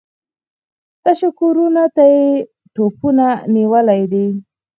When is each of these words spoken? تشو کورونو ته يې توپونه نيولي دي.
تشو 1.03 1.29
کورونو 1.39 1.85
ته 1.95 2.03
يې 2.13 2.27
توپونه 2.73 3.27
نيولي 3.55 4.01
دي. 4.11 4.27